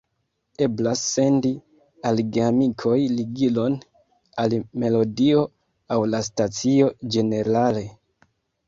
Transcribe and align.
Eblas 0.65 1.03
sendi 1.09 1.51
al 2.11 2.21
geamikoj 2.39 2.95
ligilon 3.19 3.77
al 4.47 4.57
melodio 4.85 5.45
aŭ 5.99 6.03
la 6.15 6.25
stacio 6.31 6.91
ĝenerale. 7.15 7.89